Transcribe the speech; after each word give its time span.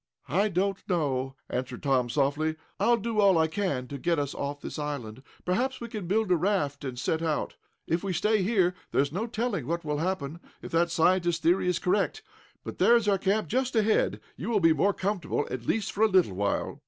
"I 0.29 0.49
don't 0.49 0.79
know," 0.89 1.35
answered 1.47 1.83
Tom, 1.83 2.09
softly. 2.09 2.55
"I'll 2.79 2.97
do 2.97 3.19
all 3.19 3.37
I 3.37 3.45
can 3.45 3.87
to 3.89 3.99
get 3.99 4.17
us 4.17 4.33
off 4.33 4.59
this 4.59 4.79
island. 4.79 5.21
Perhaps 5.45 5.79
we 5.79 5.89
can 5.89 6.07
build 6.07 6.31
a 6.31 6.35
raft, 6.35 6.83
and 6.83 6.97
set 6.97 7.21
out. 7.21 7.53
If 7.85 8.03
we 8.03 8.11
stay 8.11 8.41
here 8.41 8.73
there 8.91 9.01
is 9.03 9.11
no 9.11 9.27
telling 9.27 9.67
what 9.67 9.85
will 9.85 9.99
happen, 9.99 10.39
if 10.59 10.71
that 10.71 10.89
scientist's 10.89 11.43
theory 11.43 11.67
is 11.67 11.77
correct. 11.77 12.23
But 12.63 12.79
there 12.79 12.95
is 12.95 13.07
our 13.07 13.19
camp, 13.19 13.47
just 13.47 13.75
ahead. 13.75 14.19
You 14.35 14.49
will 14.49 14.59
be 14.59 14.73
more 14.73 14.91
comfortable, 14.95 15.47
at 15.51 15.67
least 15.67 15.91
for 15.91 16.01
a 16.01 16.07
little 16.09 16.33
while." 16.33 16.79